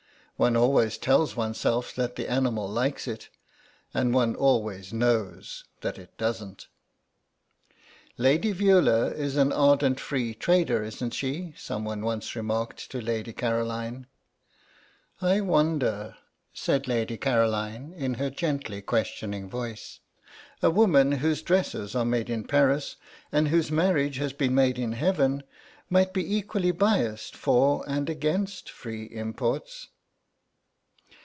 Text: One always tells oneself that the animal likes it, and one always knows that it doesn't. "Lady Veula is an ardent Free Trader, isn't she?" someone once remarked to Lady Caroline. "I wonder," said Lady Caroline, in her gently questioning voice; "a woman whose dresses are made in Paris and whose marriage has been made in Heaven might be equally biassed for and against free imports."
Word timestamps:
One 0.37 0.57
always 0.57 0.97
tells 0.97 1.35
oneself 1.35 1.93
that 1.93 2.15
the 2.15 2.27
animal 2.27 2.67
likes 2.67 3.07
it, 3.07 3.29
and 3.93 4.11
one 4.11 4.33
always 4.35 4.91
knows 4.91 5.65
that 5.81 5.99
it 5.99 6.17
doesn't. 6.17 6.65
"Lady 8.17 8.51
Veula 8.51 9.13
is 9.15 9.35
an 9.37 9.51
ardent 9.53 9.99
Free 9.99 10.33
Trader, 10.33 10.83
isn't 10.83 11.13
she?" 11.13 11.53
someone 11.55 12.01
once 12.01 12.35
remarked 12.35 12.89
to 12.89 12.99
Lady 12.99 13.33
Caroline. 13.33 14.07
"I 15.21 15.41
wonder," 15.41 16.17
said 16.55 16.87
Lady 16.87 17.17
Caroline, 17.17 17.93
in 17.95 18.15
her 18.15 18.31
gently 18.31 18.81
questioning 18.81 19.47
voice; 19.47 19.99
"a 20.63 20.71
woman 20.71 21.11
whose 21.11 21.43
dresses 21.43 21.93
are 21.93 22.03
made 22.03 22.31
in 22.31 22.45
Paris 22.45 22.95
and 23.31 23.49
whose 23.49 23.69
marriage 23.71 24.17
has 24.17 24.33
been 24.33 24.55
made 24.55 24.79
in 24.79 24.93
Heaven 24.93 25.43
might 25.87 26.13
be 26.13 26.35
equally 26.35 26.71
biassed 26.71 27.35
for 27.37 27.87
and 27.87 28.09
against 28.09 28.71
free 28.71 29.03
imports." 29.03 29.89